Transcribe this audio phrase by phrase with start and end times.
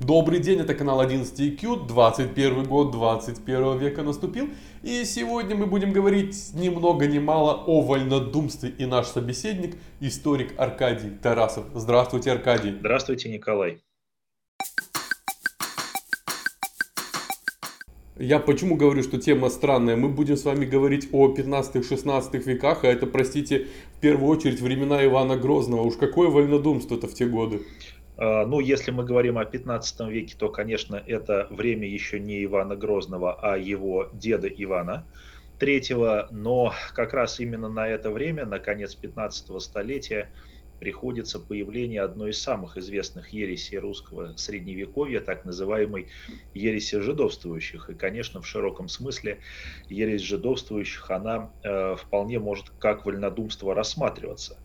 [0.00, 4.48] Добрый день, это канал 11IQ, 21 год 21 века наступил.
[4.82, 8.70] И сегодня мы будем говорить ни много ни мало о вольнодумстве.
[8.70, 11.66] И наш собеседник, историк Аркадий Тарасов.
[11.74, 12.74] Здравствуйте, Аркадий.
[12.78, 13.82] Здравствуйте, Николай.
[18.18, 19.96] Я почему говорю, что тема странная?
[19.96, 25.04] Мы будем с вами говорить о 15-16 веках, а это, простите, в первую очередь времена
[25.04, 25.82] Ивана Грозного.
[25.82, 27.60] Уж какое вольнодумство-то в те годы?
[28.20, 32.76] А, ну, если мы говорим о 15 веке, то, конечно, это время еще не Ивана
[32.76, 35.06] Грозного, а его деда Ивана
[35.58, 36.26] III.
[36.30, 40.30] Но как раз именно на это время, на конец 15 столетия,
[40.78, 46.08] приходится появление одной из самых известных ересей русского средневековья, так называемой
[46.54, 47.88] ереси жидовствующих.
[47.90, 49.40] И, конечно, в широком смысле
[49.88, 54.62] ересь жидовствующих, она э, вполне может как вольнодумство рассматриваться.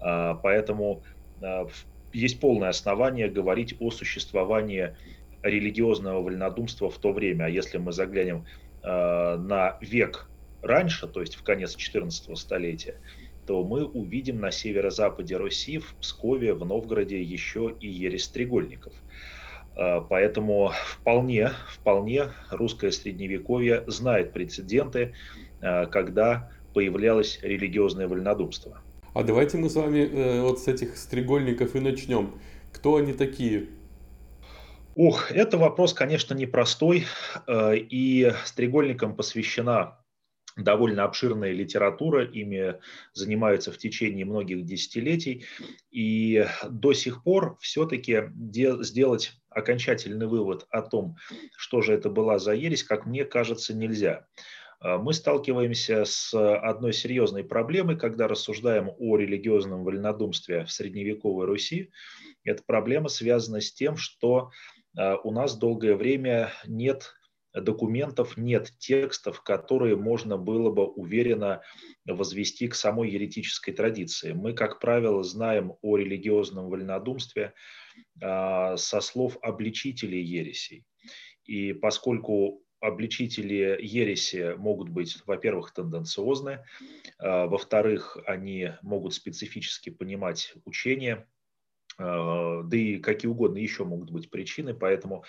[0.00, 1.04] Э, поэтому
[1.40, 1.64] э,
[2.12, 4.94] есть полное основание говорить о существовании
[5.42, 7.44] религиозного вольнодумства в то время.
[7.44, 8.46] А если мы заглянем
[8.82, 10.28] э, на век
[10.62, 12.96] раньше, то есть в конец 14 столетия,
[13.46, 18.92] то мы увидим на северо-западе Руси, в Пскове, в Новгороде еще и ересь стрегольников.
[19.76, 25.14] Э, поэтому вполне, вполне русское средневековье знает прецеденты,
[25.60, 28.81] э, когда появлялось религиозное вольнодумство.
[29.14, 32.40] А давайте мы с вами э, вот с этих стрегольников и начнем.
[32.72, 33.68] Кто они такие?
[34.94, 37.04] Ох, это вопрос, конечно, непростой,
[37.46, 39.98] э, и стрегольникам посвящена
[40.56, 42.76] довольно обширная литература, ими
[43.12, 45.44] занимаются в течение многих десятилетий,
[45.90, 48.30] и до сих пор все-таки
[48.80, 51.16] сделать окончательный вывод о том,
[51.56, 54.26] что же это была за ересь, как мне кажется, нельзя.
[54.82, 61.90] А, мы сталкиваемся с одной серьезной проблемой, когда рассуждаем о религиозном вольнодумстве в средневековой Руси.
[62.44, 64.50] Эта проблема связана с тем, что
[64.96, 67.14] а, у нас долгое время нет
[67.54, 71.60] документов, нет текстов, которые можно было бы уверенно
[72.06, 74.32] возвести к самой еретической традиции.
[74.32, 77.52] Мы, как правило, знаем о религиозном вольнодумстве
[78.20, 80.84] а, со слов обличителей ересей.
[81.44, 86.64] И поскольку обличители ереси могут быть, во-первых, тенденциозны,
[87.18, 91.26] а, во-вторых, они могут специфически понимать учение,
[91.96, 95.24] а, да и какие угодно еще могут быть причины, поэтому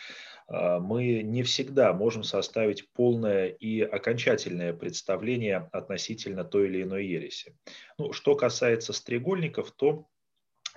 [0.47, 7.55] а, мы не всегда можем составить полное и окончательное представление относительно той или иной ереси.
[7.99, 10.07] Ну, что касается стрегольников, то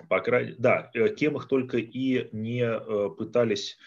[0.09, 3.77] по крайней, да, э, кем их только и не э, пытались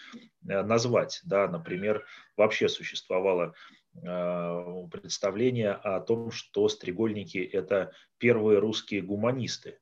[0.47, 2.05] э, назвать, да, например,
[2.37, 3.53] вообще существовало
[3.93, 9.79] представление о том, что стрегольники– это первые русские гуманисты,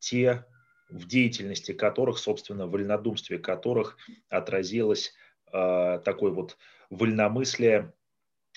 [0.00, 0.44] те,
[0.88, 3.98] в деятельности которых, собственно, в вольнодумстве которых
[4.30, 5.14] отразилось
[5.44, 6.58] такое вот
[6.90, 7.92] вольномыслие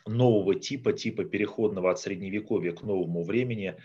[0.06, 3.76] нового типа, типа переходного от средневековья к новому времени,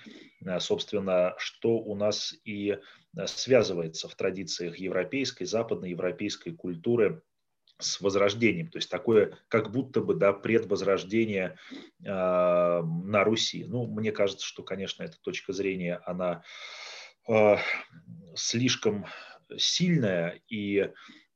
[0.44, 2.78] э, собственно, что у нас и
[3.16, 7.22] э, связывается в традициях европейской, западноевропейской культуры
[7.78, 11.58] с возрождением, то есть такое как будто бы да, предвозрождение
[12.02, 13.64] э, на Руси.
[13.66, 16.42] Ну, мне кажется, что, конечно, эта точка зрения, она
[17.28, 17.56] э,
[18.34, 19.06] слишком
[19.58, 20.90] сильная и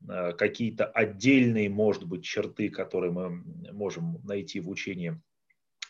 [0.07, 3.31] какие-то отдельные, может быть, черты, которые мы
[3.73, 5.21] можем найти в учении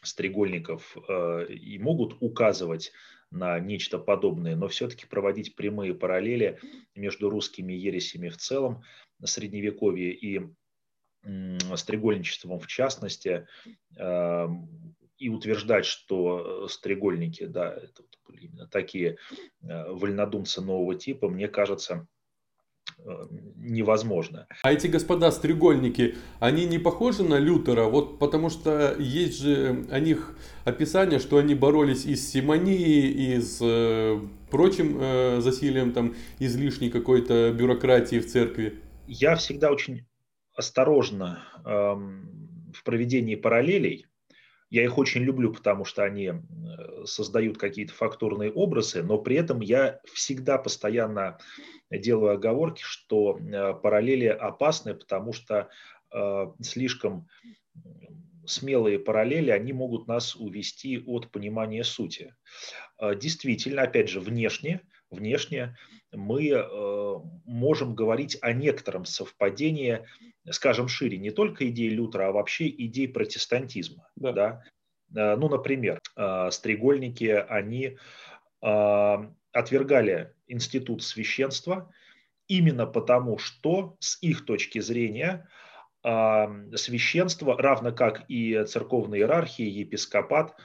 [0.03, 2.93] стрегольников э, и могут указывать
[3.31, 6.59] на нечто подобное, но все-таки проводить прямые параллели
[6.95, 8.83] между русскими ересями в целом,
[9.23, 10.41] средневековье и
[11.77, 13.47] стрегольничеством в частности,
[13.97, 14.49] э,
[15.19, 19.19] и утверждать, что стрегольники, да, это были именно такие
[19.61, 22.20] вольнодумцы нового типа, мне кажется, Э,
[23.57, 24.47] невозможно.
[24.63, 27.85] А эти господа стрегольники, они не похожи на Лютера?
[27.85, 33.41] Вот потому что есть же о них описание, что они боролись и с симонией, и
[33.41, 38.81] с э, прочим э, засилием там излишней какой-то бюрократии в церкви.
[39.07, 40.07] Я всегда очень
[40.55, 44.07] осторожно эм, в проведении параллелей.
[44.69, 46.35] Я их очень люблю, потому что они э,
[47.05, 51.39] создают какие-то фактурные образы, но при этом я всегда постоянно
[51.99, 55.69] делаю оговорки, что э, параллели опасны, потому что
[56.13, 57.29] э, слишком
[58.47, 62.35] смелые параллели, они могут нас увести от понимания сути.
[62.99, 65.77] Э, действительно, опять же, внешне, внешне
[66.13, 66.67] мы
[67.45, 70.05] можем говорить о некотором совпадении,
[70.51, 74.09] скажем шире, не только идеи Лютера, а вообще идей протестантизма.
[74.17, 74.33] Да.
[74.33, 75.37] Да?
[75.37, 76.01] Ну, например,
[76.51, 77.97] стрегольники, они
[78.61, 81.93] отвергали институт священства
[82.49, 85.49] именно потому, что с их точки зрения
[86.03, 90.57] священство, равно как и церковная иерархия, епископат,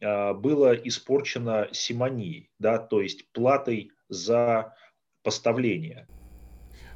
[0.00, 4.76] было испорчено симонией, да, то есть платой за
[5.24, 6.06] поставление.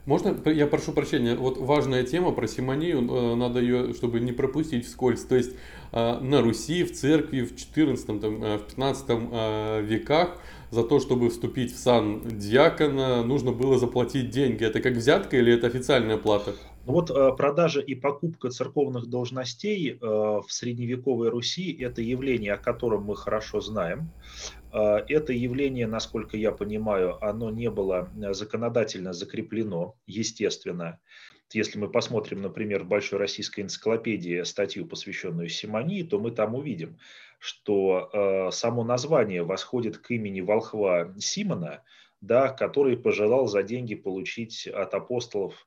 [0.07, 4.87] Можно, я прошу прощения, вот важная тема про симонию, э, надо ее, чтобы не пропустить
[4.87, 5.23] вскользь.
[5.25, 5.53] То есть
[5.93, 10.41] э, на Руси, в церкви в 14 там, э, в 15 веках
[10.71, 14.65] за то, чтобы вступить в сан диакона, нужно было заплатить деньги.
[14.65, 16.55] Это как взятка или это официальная плата?
[16.87, 23.17] Ну вот продажа и покупка церковных должностей в средневековой Руси– это явление, о котором мы
[23.17, 24.11] хорошо знаем.
[24.73, 31.01] А, это явление, насколько я понимаю, оно не было э, законодательно закреплено, естественно.
[31.53, 36.99] Если мы посмотрим, например, в Большой российской энциклопедии статью, посвященную Симонии, то мы там увидим,
[37.41, 41.83] что э, само название восходит к имени волхва Симона,
[42.21, 45.67] да, который пожелал за деньги получить от апостолов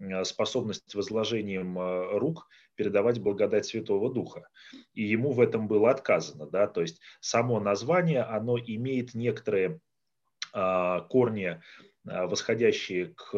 [0.00, 1.76] э, способность возложением
[2.16, 4.48] рук– передавать благодать Святого Духа.
[4.94, 6.46] И ему в этом было отказано.
[6.46, 6.66] Да?
[6.66, 9.80] То есть само название, оно имеет некоторые
[10.52, 11.60] а, корни,
[12.06, 13.32] а, восходящие к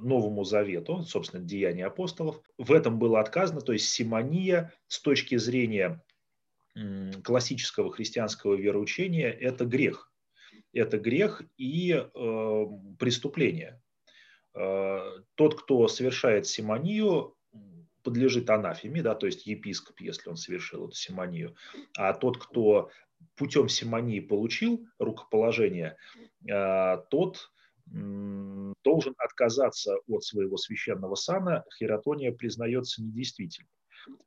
[0.00, 2.40] Новому Завету, собственно, Деяния апостолов.
[2.58, 6.02] В этом было отказано, то есть симония с точки зрения
[7.24, 10.10] классического христианского вероучения– это грех.
[10.72, 12.66] Это грех и э,
[12.98, 13.82] преступление.
[14.54, 15.00] Э,
[15.34, 17.36] тот, кто совершает симонию,
[18.02, 21.54] подлежит анафеме, да, то есть епископ, если он совершил эту симонию,
[21.96, 22.90] а тот, кто
[23.36, 25.96] путем симонии получил рукоположение,
[26.50, 27.50] а, тот
[27.86, 33.68] должен отказаться от своего священного сана, хератония признается недействительной.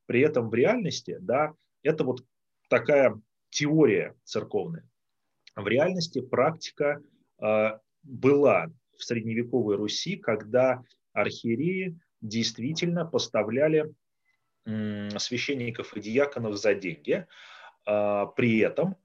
[0.06, 2.24] При этом в реальности, да, это вот
[2.70, 3.20] такая
[3.50, 4.88] теория церковная.
[5.56, 7.02] В реальности практика
[7.42, 8.68] э, была
[8.98, 10.82] в средневековой Руси, когда
[11.14, 13.94] архиереи действительно поставляли
[14.66, 17.28] священников и диаконов за деньги.
[17.86, 18.96] А, при этом,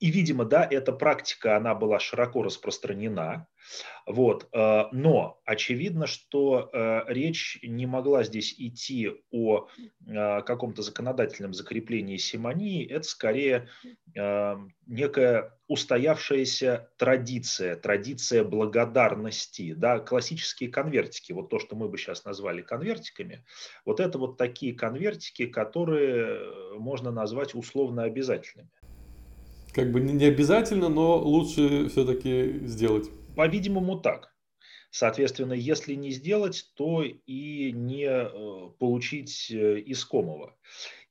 [0.00, 3.46] и, видимо, да, эта практика, она была широко распространена,
[4.06, 4.48] вот.
[4.52, 9.66] Э, но очевидно, что э, речь не могла здесь идти о
[10.06, 12.86] э, каком-то законодательном закреплении симонии.
[12.86, 13.68] Это скорее
[14.86, 22.62] некая устоявшаяся традиция, традиция благодарности, да, классические конвертики, вот то, что мы бы сейчас назвали
[22.62, 23.44] конвертиками,
[23.84, 28.70] вот это вот такие конвертики, которые можно назвать условно обязательными.
[29.76, 33.10] Как бы не обязательно, но лучше все-таки сделать.
[33.36, 34.34] По-видимому, так.
[34.90, 40.56] Соответственно, если не сделать, то и не э, получить э, искомого.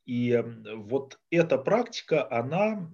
[0.07, 2.91] И вот эта практика, она,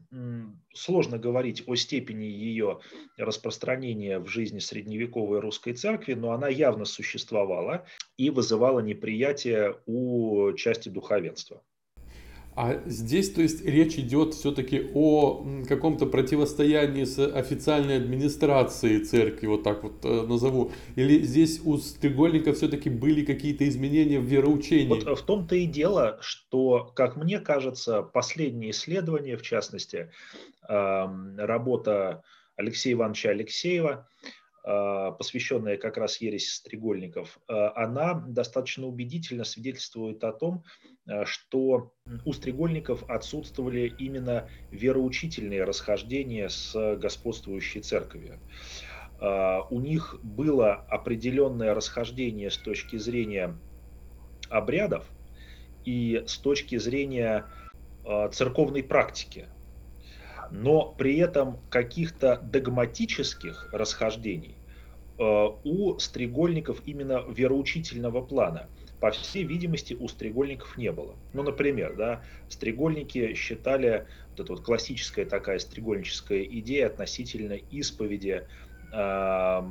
[0.73, 2.79] сложно говорить о степени ее
[3.18, 7.85] распространения в жизни средневековой русской церкви, но она явно существовала
[8.18, 11.63] и вызывала неприятие у части духовенства.
[12.56, 19.63] А здесь, то есть, речь идет все-таки о каком-то противостоянии с официальной администрацией церкви, вот
[19.63, 20.71] так вот э, назову.
[20.95, 24.89] Или здесь у Стрегольника все-таки были какие-то изменения в вероучении?
[24.89, 30.12] Вот в том-то и дело, что, как мне кажется, последние исследования, в частности,
[30.68, 32.24] работа
[32.57, 34.07] Алексея Ивановича Алексеева,
[34.63, 40.64] посвященная как раз ереси стрегольников, а, она достаточно убедительно свидетельствует о том,
[41.07, 41.94] а, что
[42.26, 48.40] у стрегольников отсутствовали именно вероучительные расхождения с господствующей церковью.
[49.69, 53.56] У них было определенное расхождение с точки зрения
[54.50, 55.06] обрядов
[55.85, 57.45] и с точки зрения
[58.31, 59.47] церковной практики–
[60.52, 64.60] но при этом каких-то догматических расхождений
[65.21, 68.68] у стрегольников именно вероучительного плана,
[68.99, 71.16] по всей видимости, у стрегольников не было.
[71.33, 78.47] Ну, например, да, стрегольники считали, вот эта вот классическая такая стрегольническая идея относительно исповеди
[78.92, 79.61] э,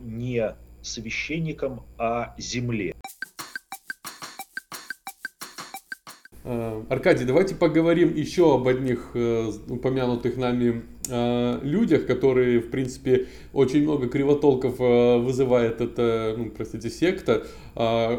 [0.00, 2.94] не священником, а земле.
[6.44, 13.82] Аркадий, давайте поговорим еще об одних э, упомянутых нами э, людях, которые, в принципе, очень
[13.82, 17.46] много кривотолков вызывает эта, ну, простите, секта,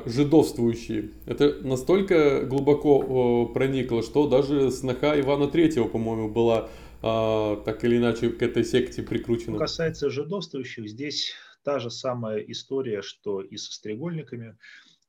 [0.08, 1.12] жидовствующие.
[1.28, 6.70] Это настолько глубоко проникло, что даже сноха Ивана Третьего, по-моему, была
[7.02, 9.58] так или иначе к этой секте прикручена.
[9.58, 14.58] Что касается жидовствующих, здесь та же самая история, что и со стрегольниками,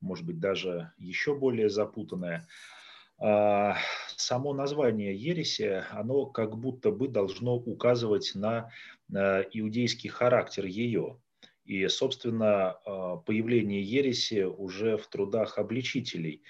[0.02, 2.46] может быть, даже еще более запутанная.
[3.18, 3.76] А,
[4.16, 8.70] само название ереси, оно как будто бы должно указывать на
[9.08, 11.20] иудейский характер ее.
[11.64, 12.76] И, собственно,
[13.26, 16.42] появление ереси уже в трудах обличителей.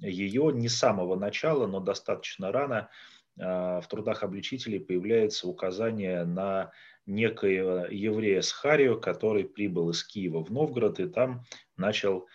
[0.00, 2.88] Ее не с самого начала, но достаточно рано
[3.36, 6.72] в трудах обличителей появляется указание на
[7.06, 11.44] некоего еврея Схарию, который прибыл из Киева в Новгород и там
[11.76, 12.26] начал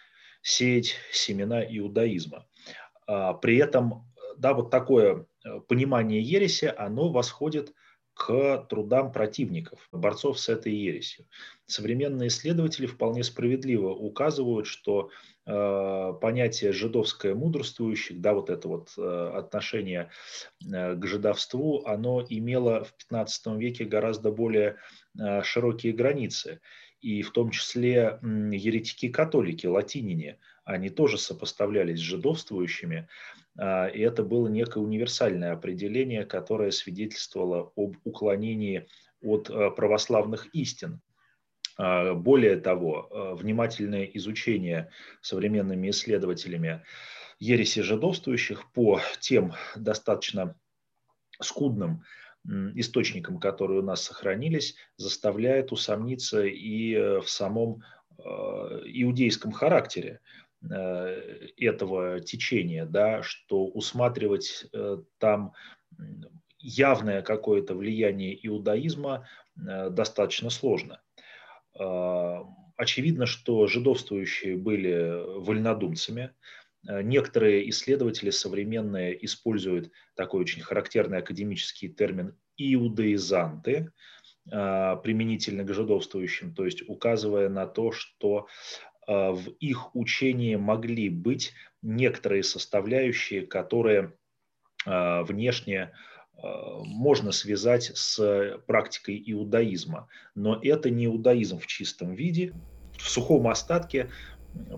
[0.42, 2.48] сеять семена иудаизма.
[3.10, 4.06] А, при этом,
[4.38, 7.74] да, вот такое э, понимание ереси, оно восходит
[8.14, 11.26] к трудам противников, борцов с этой ересью.
[11.66, 15.10] Современные исследователи вполне справедливо указывают, что
[15.48, 20.12] э, понятие жидовское мудрствующих, да, вот это вот э, отношение
[20.64, 24.78] э, к жидовству, оно имело в 15 веке гораздо более
[25.18, 26.60] э, широкие границы.
[27.02, 30.38] И в том числе э, еретики-католики, латинине,
[30.70, 33.08] они тоже сопоставлялись с жидовствующими.
[33.58, 38.88] А, и это было некое универсальное определение, которое свидетельствовало об уклонении
[39.22, 41.02] от а, православных истин.
[41.78, 46.84] А, более того, внимательное изучение современными исследователями
[47.40, 50.56] ереси жидовствующих по тем достаточно
[51.42, 52.04] скудным
[52.76, 57.84] источникам, которые у нас сохранились, заставляет усомниться и э, в самом
[58.18, 60.20] иудейском характере
[60.62, 65.54] этого течения, да, что усматривать э, там
[66.58, 71.02] явное какое-то влияние иудаизма э, достаточно сложно.
[72.76, 76.34] Очевидно, что жидовствующие были вольнодумцами.
[76.84, 83.94] Некоторые исследователи современные используют такой очень характерный академический термин иудаизанты,
[84.46, 88.48] применительно к жидовствующим, то есть указывая на то, что
[89.10, 94.14] в их учении могли быть некоторые составляющие, которые
[94.86, 95.92] а, внешне
[96.38, 100.08] а, можно связать с практикой иудаизма.
[100.36, 102.54] Но это не иудаизм в чистом виде.
[102.98, 104.10] В сухом остатке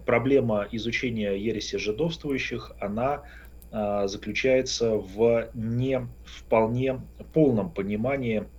[0.05, 3.23] проблема изучения ереси жидовствующих, она
[3.71, 6.99] заключается в не вполне
[7.33, 8.49] полном понимании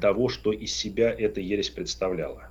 [0.00, 2.50] того, что из себя эта ересь представляла.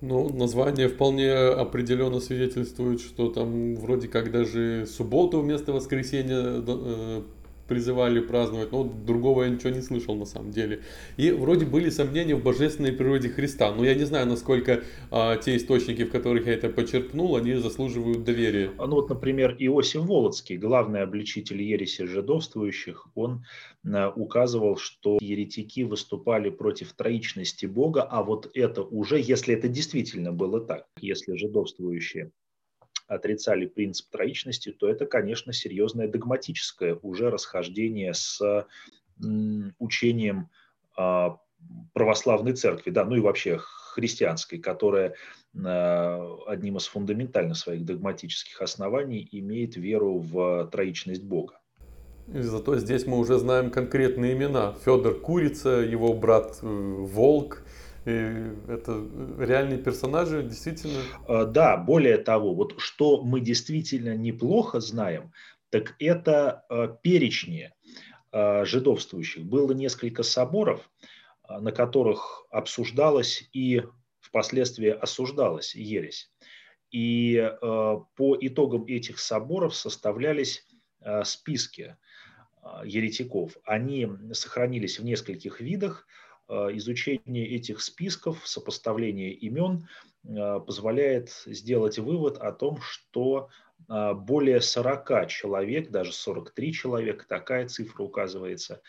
[0.00, 7.22] Ну, название вполне определенно свидетельствует, что там вроде как даже субботу вместо воскресенья э,
[7.68, 10.82] призывали праздновать, но другого я ничего не слышал на самом деле.
[11.16, 15.56] И вроде были сомнения в божественной природе Христа, но я не знаю, насколько а, те
[15.56, 18.70] источники, в которых я это почерпнул, они заслуживают доверия.
[18.78, 23.44] Ну вот, например, Иосиф Волоцкий, главный обличитель ереси жидовствующих, он
[23.86, 30.32] а, указывал, что еретики выступали против троичности Бога, а вот это уже, если это действительно
[30.32, 32.32] было так, если жидовствующие
[33.08, 38.66] отрицали принцип троичности, то это, конечно, серьезное догматическое уже расхождение с
[39.80, 40.48] учением
[40.96, 41.38] а,
[41.92, 45.14] православной церкви, да, ну и вообще христианской, которая
[45.56, 51.58] а, одним из фундаментальных своих догматических оснований имеет веру в троичность Бога.
[52.32, 54.74] И зато здесь мы уже знаем конкретные имена.
[54.84, 57.62] Федор Курица, его брат э, Волк,
[58.04, 58.10] и
[58.68, 59.06] это
[59.38, 61.00] реальные персонажи, действительно.
[61.26, 65.32] А, да, более того, вот что мы действительно неплохо знаем,
[65.70, 67.72] так это а, перечни
[68.32, 69.44] а, жидовствующих.
[69.44, 70.88] Было несколько соборов,
[71.48, 73.82] на которых обсуждалась и
[74.20, 76.30] впоследствии осуждалась ересь.
[76.90, 80.66] И по итогам этих соборов составлялись
[81.24, 81.96] списки
[82.84, 83.56] еретиков.
[83.64, 86.06] Они сохранились в нескольких видах–
[86.48, 89.88] изучение этих списков, сопоставление имен
[90.24, 93.48] э, позволяет сделать вывод о том, что
[93.88, 98.80] э, более 40 человек, даже 43 человека, такая цифра указывается,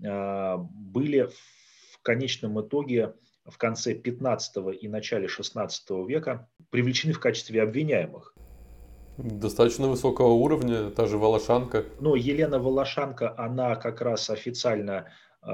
[0.00, 1.28] были
[1.90, 8.34] в конечном итоге в конце 15 и начале 16 века привлечены в качестве обвиняемых.
[9.16, 11.84] Достаточно высокого уровня, та же Волошанка.
[11.98, 15.10] Но Елена Волошанка, она как раз официально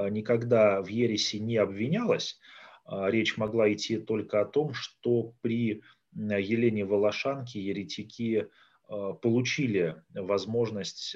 [0.09, 2.39] никогда в ереси не обвинялась.
[2.85, 5.81] А, речь могла идти только о том, что при
[6.13, 8.47] Елене Волошанке еретики
[8.87, 11.15] а, получили возможность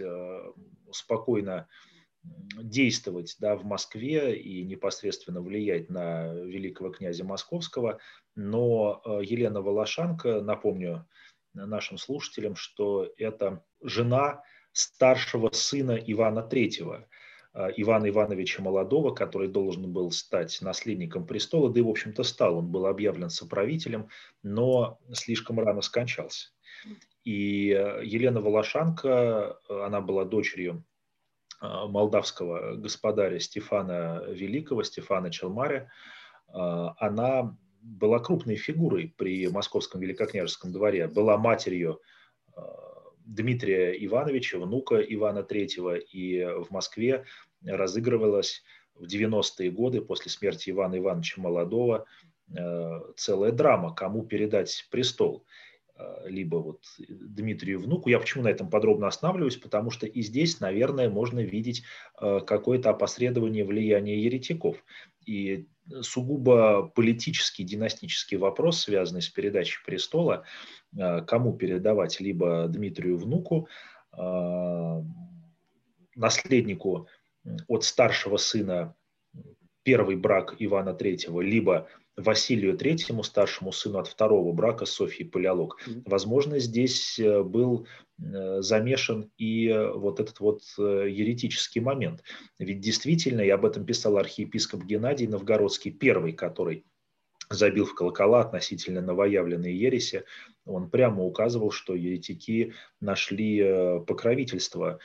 [0.91, 1.67] спокойно
[2.61, 7.99] действовать да, в Москве и непосредственно влиять на великого князя Московского.
[8.35, 11.07] Но Елена Волошанка, напомню
[11.53, 14.43] нашим слушателям, что это жена
[14.73, 17.18] старшего сына Ивана Третьего– а,
[17.75, 22.57] Ивана Ивановича Молодого, который должен был стать наследником престола, да и, в общем-то, стал.
[22.57, 24.07] Он был объявлен соправителем,
[24.43, 26.49] но слишком рано скончался.
[27.25, 30.85] И э, Елена Волошанка, э, она была дочерью
[31.61, 35.91] молдавского господаря Стефана Великого, Стефана Челмаря,
[36.47, 41.99] она была крупной фигурой при московском великокняжеском дворе, была матерью
[43.29, 47.25] Дмитрия Ивановича, внука Ивана III, и в Москве
[47.65, 48.63] разыгрывалась
[48.95, 52.05] в 90-е годы после смерти Ивана Ивановича Молодого
[52.55, 55.45] э, целая драма, кому передать престол
[56.23, 58.07] либо вот Дмитрию внуку.
[58.07, 59.57] Я почему на этом подробно останавливаюсь?
[59.57, 61.83] Потому что и здесь, наверное, можно видеть
[62.15, 64.81] какое-то опосредование влияния еретиков.
[65.25, 65.67] И
[66.01, 70.43] сугубо политический, династический вопрос, связанный с передачей престола,
[70.97, 73.67] э, кому передавать, либо Дмитрию внуку,
[74.17, 75.03] э,
[76.15, 77.07] наследнику
[77.67, 78.95] от старшего сына
[79.83, 81.87] первый брак Ивана III, либо
[82.19, 85.79] Василию Третьему, старшему сыну от второго брака Софьи Палеолог.
[86.05, 87.87] Возможно, здесь э, был
[88.21, 92.23] э, замешан и э, вот этот вот еретический момент.
[92.59, 96.85] Ведь действительно, и об этом писал архиепископ Геннадий Новгородский, первый, который
[97.49, 100.23] забил в колокола относительно новоявленной ереси,
[100.65, 104.99] он прямо указывал, что еретики нашли покровительство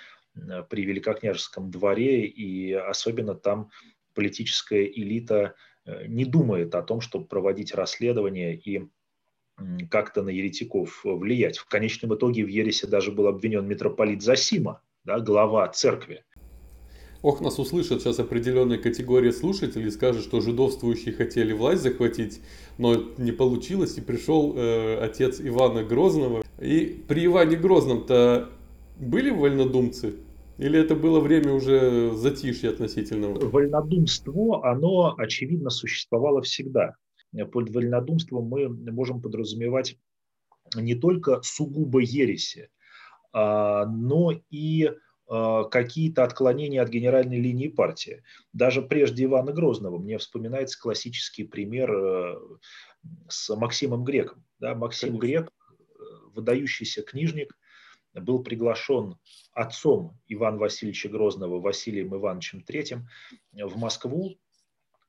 [0.69, 3.71] при великокняжеском дворе, и особенно там
[4.15, 5.55] политическая элита
[5.87, 8.89] Э, не думает о том, чтобы проводить расследование и
[9.89, 11.59] как-то на еретиков влиять.
[11.59, 16.25] В конечном итоге в ересе даже был обвинен митрополит Засима, да, глава церкви.
[17.23, 22.41] Ох, нас услышат сейчас определенная категория слушателей, скажут, что жидовствующие хотели власть захватить,
[22.79, 26.45] но не получилось, и пришел э, отец Ивана Грозного.
[26.61, 28.51] И при Иване Грозном-то
[28.99, 30.17] были вольнодумцы?
[30.59, 33.39] Или это было время уже затишья относительного?
[33.49, 36.95] Вольнодумство, оно, очевидно, существовало всегда.
[37.53, 39.97] Под вольнодумством мы можем подразумевать
[40.77, 42.69] не только сугубо ереси,
[43.33, 44.91] а, но и
[45.27, 48.23] а, какие-то отклонения от генеральной линии партии.
[48.53, 52.37] Даже прежде Ивана Грозного мне вспоминается классический пример э,
[53.29, 54.45] с Максимом Греком.
[54.59, 55.27] Да, Максим Конечно.
[55.27, 56.03] Грек, э,
[56.35, 57.57] выдающийся книжник,
[58.21, 59.17] был приглашен
[59.53, 63.03] отцом Ивана Васильевича Грозного Василием Ивановичем III
[63.53, 64.37] в Москву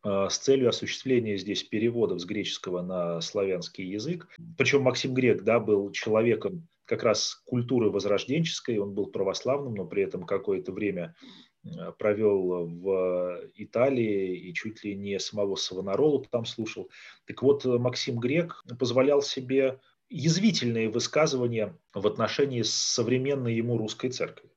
[0.04, 4.28] э, с целью осуществления здесь переводов с греческого на славянский язык.
[4.58, 10.04] Причем Максим Грек да, был человеком как раз культуры возрожденческой, он был православным, но при
[10.04, 11.16] этом какое-то время
[11.64, 16.90] э, провел в Италии и чуть ли не самого Савонаролу там слушал.
[17.26, 24.50] Так вот, Максим Грек позволял себе язвительные высказывания в отношении современной ему русской церкви.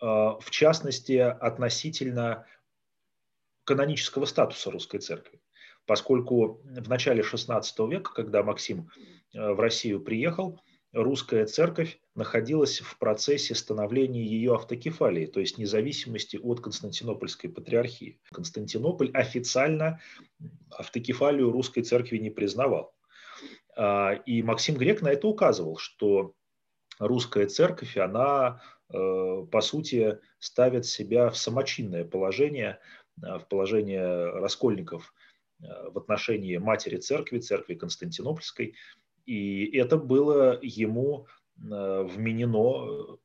[0.00, 2.46] А, в частности, относительно
[3.64, 5.40] канонического статуса русской церкви.
[5.86, 8.88] Поскольку в начале XVI века, когда Максим
[9.34, 10.60] э, в Россию приехал,
[10.92, 18.20] русская церковь находилась в процессе становления ее автокефалии, то есть независимости от Константинопольской патриархии.
[18.32, 20.00] Константинополь официально
[20.70, 22.94] автокефалию русской церкви не признавал.
[23.76, 26.34] А, и Максим Грек на это указывал, что
[26.98, 28.60] русская церковь, она,
[28.92, 32.78] э, по сути, ставит себя в самочинное положение,
[33.22, 35.14] э, в положение раскольников
[35.62, 38.74] э, в отношении матери церкви, церкви Константинопольской.
[39.24, 43.18] И это было ему вменено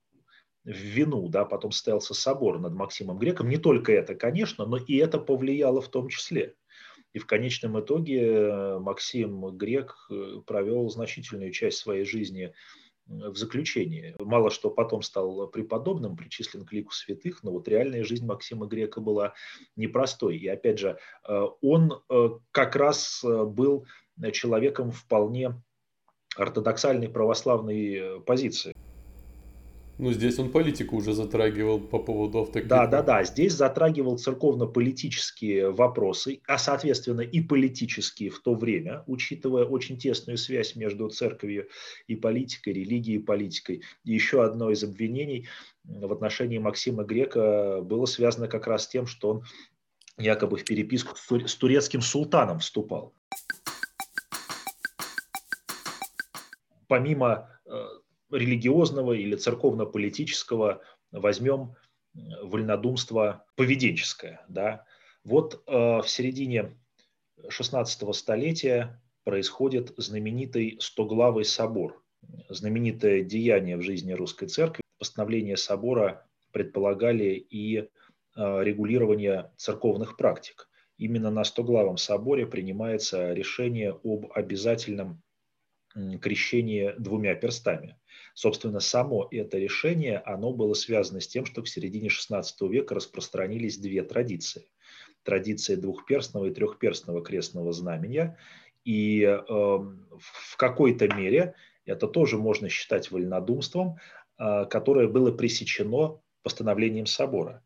[0.64, 3.50] в вину, да, потом состоялся собор над Максимом Греком.
[3.50, 6.56] Не только это, конечно, но и это повлияло в том числе.
[7.14, 12.54] И в конечном итоге э, Максим Грек э, провел значительную часть своей жизни
[13.06, 14.16] в заключении.
[14.20, 19.00] Мало что потом стал преподобным, причислен к лику святых, но вот реальная жизнь Максима Грека
[19.00, 19.34] была
[19.78, 20.38] непростой.
[20.38, 22.02] И опять же, э, он
[22.52, 23.86] как раз был
[24.34, 25.62] человеком вполне
[26.36, 28.74] ортодоксальной православной позиции.
[30.00, 32.70] Ну, здесь он политику уже затрагивал по поводу автокефа.
[32.70, 33.24] Да, да, да.
[33.24, 40.76] Здесь затрагивал церковно-политические вопросы, а, соответственно, и политические в то время, учитывая очень тесную связь
[40.76, 41.68] между церковью
[42.06, 43.82] и политикой, религией и политикой.
[44.04, 45.48] И еще одно из обвинений
[45.84, 49.44] в отношении Максима Грека было связано как раз с тем, что он
[50.20, 53.14] якобы в переписку с турецким султаном вступал.
[56.88, 57.86] Помимо э,
[58.32, 61.76] религиозного или церковно-политического, возьмем
[62.16, 64.46] э, вольнодумство поведенческое.
[64.50, 64.86] Да?
[65.24, 66.78] Вот э, в середине
[67.50, 72.04] 16 столетия происходит знаменитый Стоглавый собор,
[72.50, 74.82] знаменитое деяние в жизни русской церкви.
[75.00, 77.88] Постановления собора предполагали и э,
[78.36, 80.70] регулирование церковных практик.
[80.98, 85.22] Именно на Стоглавом соборе принимается решение об обязательном
[86.22, 87.98] крещении двумя перстами.
[88.40, 93.80] Собственно, само это решение, оно было связано с тем, что к середине XVI века распространились
[93.80, 94.70] две традиции.
[95.24, 98.38] Традиция двухперстного и трехперстного крестного знамения
[98.86, 103.98] И в какой-то мере это тоже можно считать вольнодумством,
[104.38, 107.66] которое было пресечено постановлением собора.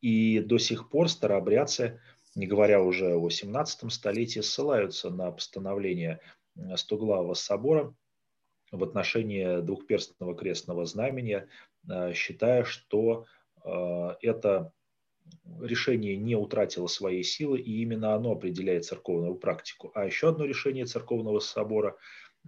[0.00, 2.00] И до сих пор старообрядцы,
[2.34, 6.18] не говоря уже о 17 столетии, ссылаются на постановление
[6.74, 7.94] Стоглавого собора
[8.70, 11.48] в отношении двухперстного крестного знамения,
[11.88, 13.26] э, считая, что
[13.64, 14.72] э, это
[15.60, 19.92] решение не утратило своей силы, и именно оно определяет церковную практику.
[19.94, 21.96] А еще одно решение церковного собора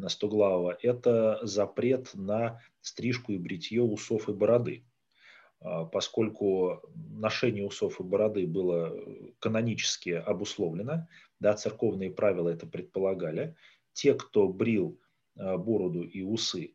[0.08, 4.84] Стоглавого– это запрет на стрижку и бритье усов и бороды.
[5.60, 8.98] Поскольку ношение усов и бороды было
[9.38, 11.06] канонически обусловлено,
[11.38, 13.54] да, церковные правила это предполагали,
[13.92, 14.98] те, кто брил
[15.34, 16.74] бороду и усы,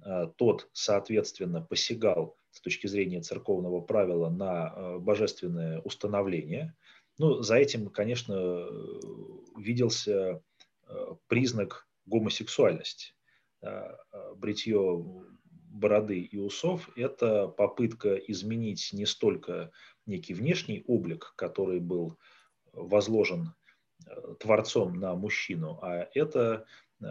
[0.00, 6.74] а, тот, соответственно, посягал с точки зрения церковного правила на божественное установление.
[7.18, 8.66] Ну, за этим, конечно,
[9.56, 10.42] виделся
[11.26, 13.14] признак гомосексуальности.
[14.36, 15.04] Бритье
[15.70, 19.70] бороды и усов– это попытка изменить не столько
[20.06, 22.18] некий внешний облик, который был
[22.72, 23.54] возложен
[24.06, 26.64] э, Творцом на мужчину, а это э,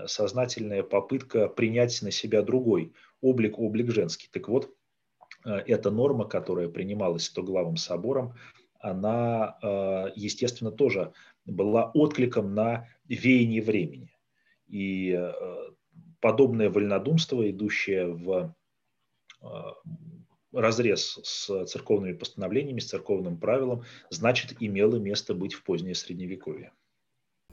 [0.06, 4.30] сознательная попытка принять на себя другой облик, облик женский.
[4.32, 4.73] Так вот,
[5.45, 8.36] э, эта норма, которая принималась Стоглавым собором,
[8.80, 9.58] она,
[10.15, 11.12] естественно, тоже
[11.45, 14.15] была откликом на веяние времени.
[14.67, 15.19] И
[16.19, 18.56] подобное вольнодумство, идущее в
[19.41, 19.47] э,
[20.52, 26.71] разрез с церковными постановлениями, с церковным правилом, значит, имело место быть в позднее Средневековье.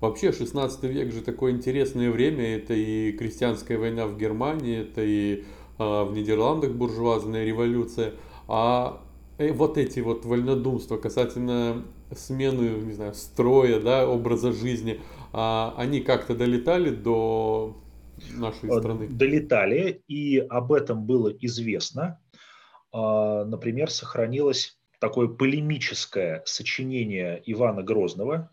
[0.04, 2.56] Вообще 16 век же такое интересное время.
[2.56, 5.44] Это и крестьянская война в Германии, это и
[5.78, 8.12] а, в Нидерландах буржуазная революция.
[8.46, 9.02] А
[9.38, 15.00] э, вот эти вот вольнодумства касательно смены, не знаю, строя, да, образа жизни,
[15.32, 17.74] а, они как-то долетали до
[18.34, 19.08] нашей э, страны?
[19.08, 22.20] Долетали, и об этом было известно.
[22.92, 28.50] А, например, сохранилось такое полемическое сочинение Ивана Грозного,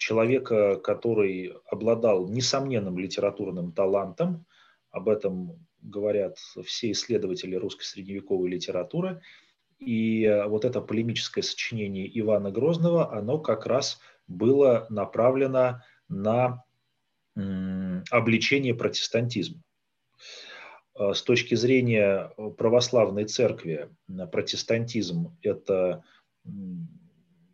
[0.00, 4.46] человека, который обладал несомненным литературным талантом.
[4.90, 9.20] Об этом говорят все исследователи русской средневековой литературы.
[9.78, 16.64] И э, вот это полемическое сочинение Ивана Грозного, оно как раз было направлено на
[18.10, 19.62] обличение протестантизма.
[20.94, 23.90] А, с точки зрения православной церкви,
[24.32, 26.04] протестантизм– это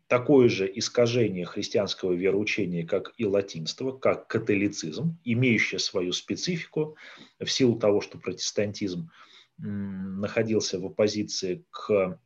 [0.07, 6.95] такое же искажение христианского вероучения, как и латинство, как католицизм, имеющее свою специфику
[7.39, 9.09] в силу того, что протестантизм
[9.57, 12.19] находился в оппозиции к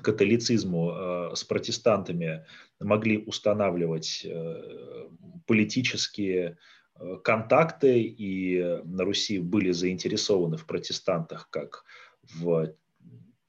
[0.00, 2.46] католицизму а, с протестантами
[2.80, 5.08] могли устанавливать э,
[5.46, 6.56] политические
[7.02, 11.84] Э, контакты, и на Руси были заинтересованы в протестантах как
[12.22, 12.74] в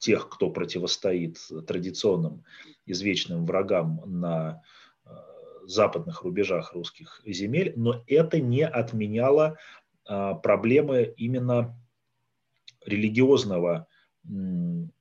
[0.04, 2.44] тех, кто противостоит традиционным
[2.86, 4.62] извечным врагам на
[5.06, 5.10] э,
[5.66, 9.58] западных рубежах русских земель, но это не отменяло
[10.10, 11.80] э, проблемы именно
[12.86, 13.88] религиозного,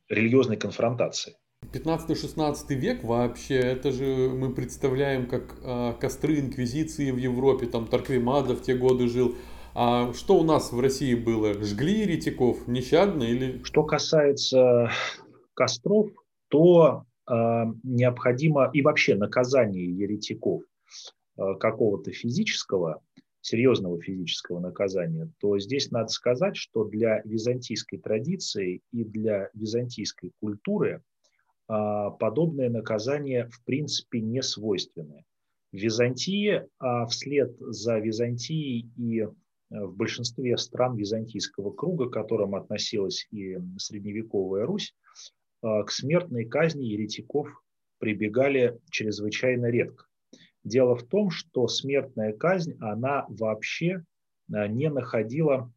[0.09, 1.35] религиозной конфронтации.
[1.73, 8.55] 15-16 век вообще, это же мы представляем как э, костры инквизиции в Европе, там Тарквимада
[8.55, 9.35] в те годы жил.
[9.75, 11.55] А что у нас в России было?
[11.55, 13.63] Жгли еретиков нещадно или...
[13.65, 14.91] Что касается
[15.55, 16.11] костров,
[16.49, 17.35] то э,
[17.83, 20.63] необходимо и вообще наказание еретиков
[21.39, 23.01] э, какого-то физического,
[23.41, 31.03] серьезного физического наказания, то здесь надо сказать, что для византийской традиции и для византийской культуры
[31.69, 35.25] а, подобное наказание в принципе не свойственны.
[35.73, 39.29] В Византии, а вслед за Византией и э,
[39.73, 44.95] в большинстве стран византийского круга, к которым относилась и средневековая Русь,
[45.63, 47.49] а, к смертной казни еретиков
[47.99, 50.07] прибегали чрезвычайно редко.
[50.65, 54.05] Дело в том, что смертная казнь, она вообще
[54.53, 55.73] э, не находила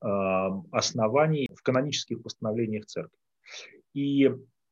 [0.00, 3.18] оснований в канонических постановлениях церкви.
[3.94, 4.30] И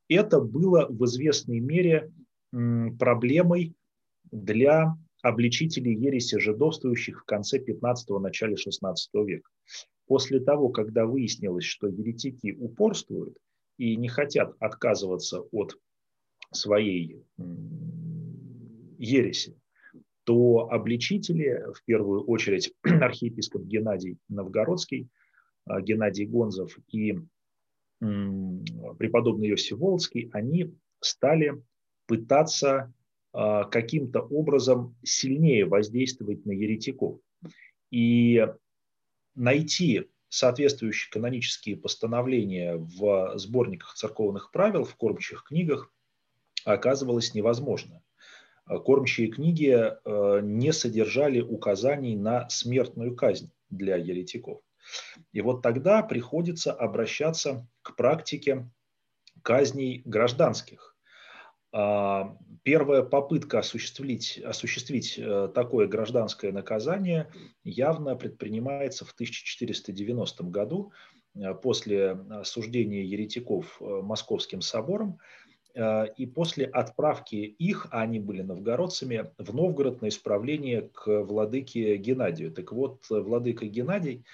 [0.08, 2.12] это было в известной мере
[2.52, 3.74] проблемой
[4.30, 9.48] для обличителей ереси жидовствующих в конце 15-го, начале 16 века.
[10.06, 13.36] После того, когда выяснилось, что еретики упорствуют
[13.76, 15.78] и не хотят отказываться от
[16.52, 17.22] своей
[18.98, 19.58] ереси,
[20.24, 25.08] то обличители, в первую очередь архиепископ Геннадий Новгородский,
[25.64, 27.18] а, Геннадий Гонзов и
[27.98, 31.62] преподобный Иосиф Володский, они стали
[32.06, 32.92] пытаться
[33.70, 37.20] каким-то образом сильнее воздействовать на еретиков.
[37.90, 38.46] И
[39.34, 45.92] найти соответствующие канонические постановления в сборниках церковных правил, в кормчих книгах,
[46.64, 48.02] оказывалось невозможно.
[48.66, 54.60] Кормчие книги э, не содержали указаний на смертную казнь для еретиков.
[55.32, 58.68] И вот тогда приходится обращаться к практике
[59.42, 60.96] казней гражданских.
[62.66, 67.30] Первая попытка осуществить, осуществить э, такое гражданское наказание
[67.62, 70.90] явно предпринимается в 1490 году
[71.36, 75.20] э, после осуждения еретиков Московским собором.
[75.76, 81.96] Э, и после отправки их, а они были новгородцами, в Новгород на исправление к владыке
[81.98, 82.50] Геннадию.
[82.50, 84.24] Так вот, владыка Геннадий,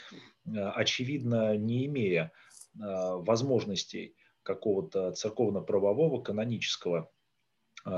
[0.46, 7.10] э, очевидно, не имея э, возможностей какого-то церковно-правового, канонического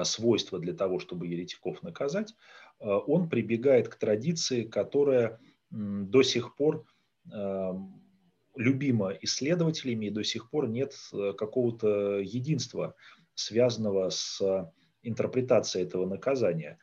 [0.04, 2.34] свойства для того, чтобы еретиков наказать,
[2.78, 5.38] он прибегает к традиции, которая
[5.70, 6.86] до сих пор
[8.56, 10.94] любима исследователями, и до сих пор нет
[11.36, 12.94] какого-то единства
[13.34, 14.40] связанного с
[15.02, 16.78] интерпретацией этого наказания.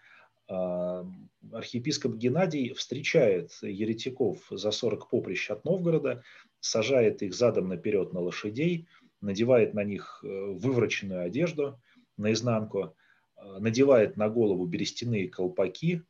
[0.48, 1.06] А,
[1.52, 6.24] архиепископ Геннадий встречает еретиков за 40 поприщ от Новгорода,
[6.60, 8.88] сажает их задом наперед на лошадей,
[9.22, 11.80] надевает на них э, вывороченную одежду
[12.18, 12.96] наизнанку,
[13.36, 16.04] а, надевает на голову берестяные колпаки.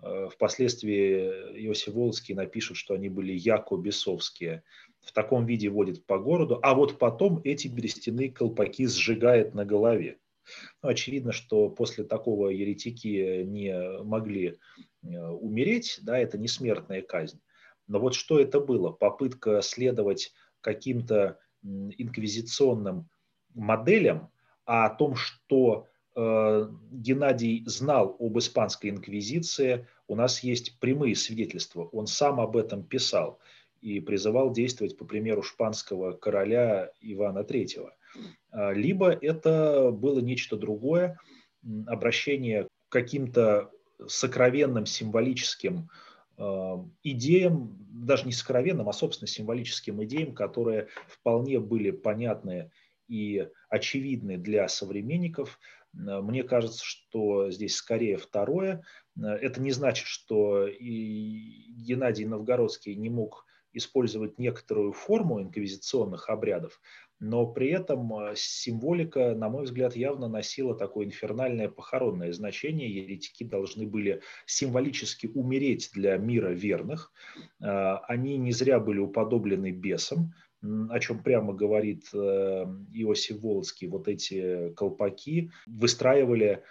[0.00, 4.62] А, впоследствии Иосиф Волоцкий напишет, что они были яко-бесовские
[5.00, 10.18] в таком виде водит по городу, а вот потом эти берестяные колпаки сжигает на голове.
[10.82, 14.58] Ну, очевидно, что после такого еретики не могли
[15.02, 17.40] э, умереть, да, это не смертная казнь.
[17.86, 18.90] Но вот что это было?
[18.90, 23.08] Попытка следовать каким-то инквизиционным
[23.54, 24.30] моделям,
[24.66, 31.84] а о том, что э, Геннадий знал об испанской инквизиции, у нас есть прямые свидетельства.
[31.92, 33.40] Он сам об этом писал
[33.80, 37.90] и призывал действовать по примеру шпанского короля Ивана III.
[38.50, 41.18] А, либо это было нечто другое,
[41.86, 43.70] обращение к каким-то
[44.06, 45.90] сокровенным символическим
[46.38, 52.70] а, идеям, даже не сокровенным, а собственно символическим идеям, которые вполне были понятны
[53.08, 55.58] и очевидны для современников.
[55.96, 58.84] А, мне кажется, что здесь скорее второе.
[59.16, 66.80] Это не значит, что и Геннадий Новгородский не мог использовать некоторую форму инквизиционных обрядов,
[67.20, 72.94] но при этом э, символика, на мой взгляд, явно носила такое инфернальное похоронное значение.
[72.94, 77.12] Еретики должны были символически умереть для мира верных.
[77.60, 80.34] Э, они не зря были уподоблены бесам,
[80.90, 82.16] о чем прямо говорит э,
[82.92, 83.88] Иосиф Волоцкий.
[83.88, 86.62] Вот эти колпаки выстраивали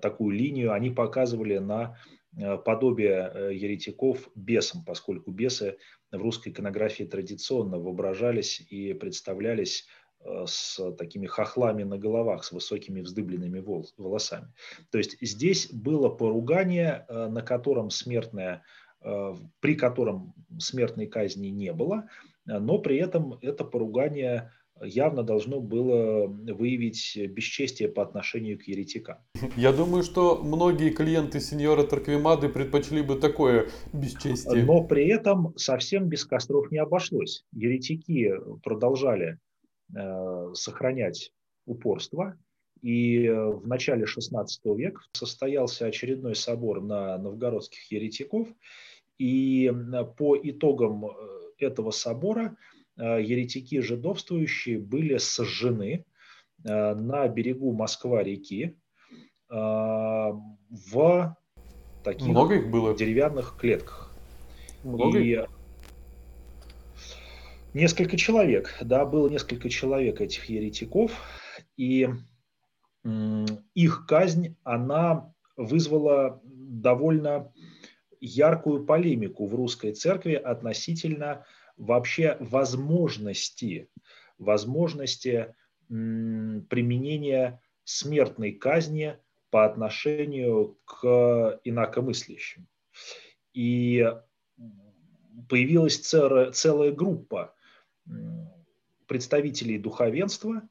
[0.00, 1.98] такую линию, они показывали на
[2.64, 5.76] подобие еретиков бесам, поскольку бесы
[6.18, 9.86] в русской иконографии традиционно воображались и представлялись
[10.20, 13.62] э, с такими хохлами на головах, с высокими вздыбленными
[13.98, 14.52] волосами.
[14.90, 18.62] То есть здесь было поругание, э, на котором смертная,
[19.02, 22.08] э, при котором смертной казни не было,
[22.46, 24.50] но при этом это поругание
[24.82, 29.18] явно должно было выявить бесчестие по отношению к еретикам.
[29.56, 34.64] Я думаю, что многие клиенты сеньора Торквемады предпочли бы такое бесчестие.
[34.64, 37.44] Но при этом совсем без костров не обошлось.
[37.52, 39.38] Еретики продолжали
[39.96, 41.32] э, сохранять
[41.66, 42.36] упорство,
[42.82, 48.48] и в начале XVI века состоялся очередной собор на новгородских еретиков,
[49.18, 49.72] и
[50.18, 51.10] по итогам э,
[51.58, 52.56] этого собора
[52.96, 56.04] Э, еретики жидовствующие были сожжены
[56.64, 58.76] э, на берегу Москва-реки
[59.50, 61.36] э, в
[62.04, 62.94] таких Много их было?
[62.94, 64.12] деревянных клетках.
[64.84, 65.46] Много И их?
[67.72, 71.12] несколько человек, да, было несколько человек этих еретиков,
[71.76, 72.08] и
[73.74, 77.52] их казнь, она вызвала довольно
[78.24, 81.44] яркую полемику в русской церкви относительно
[81.76, 83.90] вообще возможности,
[84.38, 85.54] возможности
[85.88, 89.18] применения смертной казни
[89.50, 92.66] по отношению к инакомыслящим.
[93.52, 94.10] И
[95.48, 97.54] появилась целая, группа
[99.06, 100.62] представителей духовенства,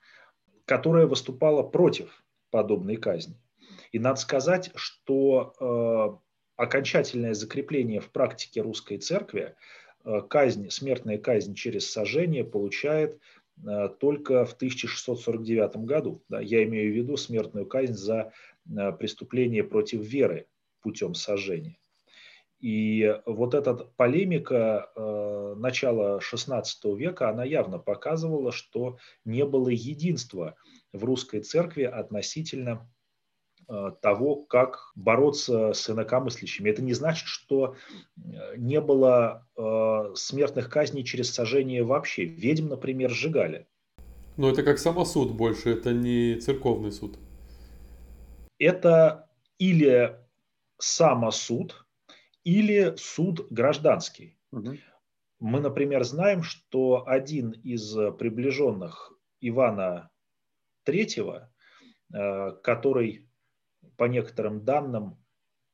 [0.66, 3.40] которая выступала против подобной казни.
[3.92, 6.33] И надо сказать, что э,
[6.64, 9.56] окончательное закрепление в практике русской церкви
[10.04, 13.20] Э, казнь, смертная казнь через сожжение получает
[13.66, 16.24] э, только в 1649 году.
[16.30, 18.32] Я имею в виду смертную казнь за
[18.98, 20.48] преступление против веры
[20.82, 21.78] путем сожжения.
[22.62, 26.64] И вот эта полемика э, начала XVI
[26.96, 30.56] века, она явно показывала, что не было единства
[30.94, 33.03] в русской церкви относительно э,
[34.02, 36.70] того, как бороться с инакомыслящими.
[36.70, 37.76] Это не значит, что
[38.18, 42.26] э, не было э, смертных казней через сожжение вообще.
[42.26, 43.68] Ведьм, например, сжигали.
[44.38, 47.18] Но это как самосуд больше, это не церковный суд.
[48.60, 50.18] Это или
[50.80, 51.86] самосуд,
[52.44, 54.38] или суд гражданский.
[54.52, 54.78] Угу.
[55.40, 60.10] Мы, например, знаем, что один из приближенных Ивана
[60.88, 61.48] III,
[62.14, 63.28] э, который,
[63.98, 65.18] по некоторым данным,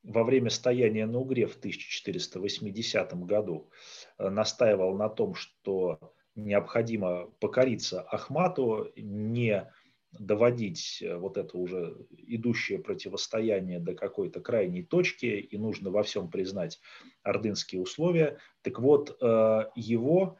[0.03, 3.69] во время стояния на Угре в 1480 году
[4.17, 5.99] э, настаивал на том, что
[6.35, 9.69] необходимо покориться Ахмату, не
[10.11, 16.29] доводить э, вот это уже идущее противостояние до какой-то крайней точки, и нужно во всем
[16.29, 16.79] признать
[17.23, 18.37] ордынские условия.
[18.61, 20.37] Так вот, э, его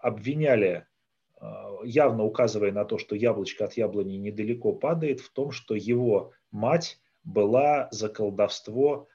[0.00, 0.86] обвиняли,
[1.84, 6.98] явно указывая на то, что яблочко от яблони недалеко падает, в том, что его мать
[7.24, 9.08] была за колдовство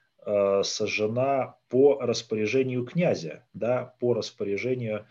[0.62, 5.06] сожжена по распоряжению князя, да, по распоряжению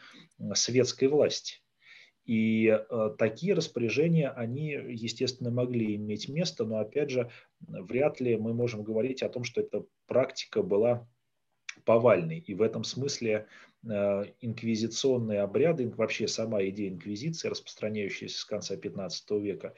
[0.54, 1.62] светской власти.
[2.26, 8.54] И э, такие распоряжения, они, естественно, могли иметь место, но, опять же, вряд ли мы
[8.54, 11.08] можем говорить о том, что эта практика была
[11.84, 12.40] повальной.
[12.40, 13.46] И в этом смысле э,
[13.86, 19.74] инквизиционные обряды, вообще сама идея инквизиции, распространяющаяся с конца 15 века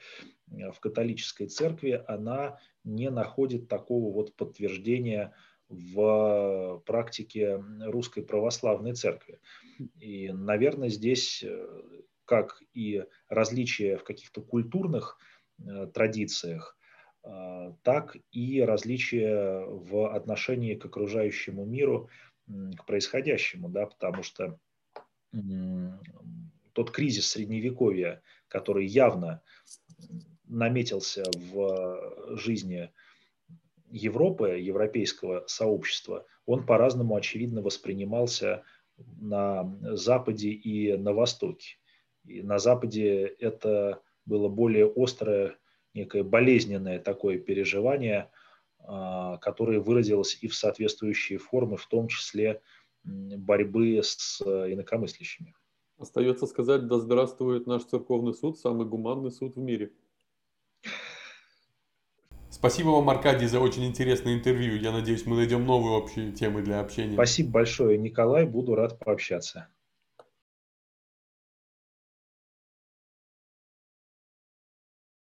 [0.50, 5.34] э, в католической церкви, она не находит такого вот подтверждения
[5.68, 9.38] в практике русской православной церкви.
[10.00, 11.44] И, наверное, здесь
[12.28, 15.16] как и различия в каких-то культурных
[15.58, 16.76] э, традициях,
[17.24, 22.10] э, так и различия в отношении к окружающему миру,
[22.76, 24.58] к происходящему, да, потому что
[26.72, 29.42] тот кризис средневековья, который явно
[30.44, 32.90] наметился в жизни
[33.90, 38.64] Европы, европейского сообщества, он по-разному, очевидно, воспринимался
[38.96, 39.64] на
[39.96, 41.76] Западе и на Востоке.
[42.24, 45.56] И на Западе это было более острое,
[45.94, 48.30] некое болезненное такое переживание,
[48.90, 52.62] а, которое выразилось и в соответствующие формы, в том числе
[53.04, 55.54] борьбы с инакомыслящими.
[55.98, 59.92] Остается сказать, да здравствует наш церковный суд, самый гуманный суд в мире.
[62.48, 64.76] Спасибо вам, Аркадий, за очень интересное интервью.
[64.76, 67.12] Я надеюсь, мы найдем новые общие темы для общения.
[67.12, 68.46] Спасибо большое, Николай.
[68.46, 69.68] Буду рад пообщаться.